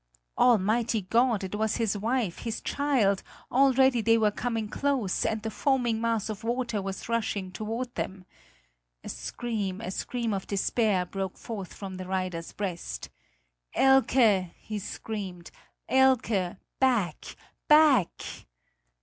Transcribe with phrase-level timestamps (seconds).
[0.39, 1.43] Almighty God!
[1.43, 6.27] It was his wife, his child; already they were coming close, and the foaming mass
[6.27, 8.25] of water was rushing toward them.
[9.03, 13.09] A scream, a scream of despair broke forth from the rider's breast:
[13.75, 15.51] "Elke!" he screamed;
[15.87, 16.57] "Elke!
[16.79, 17.35] Back!
[17.67, 18.47] Back!"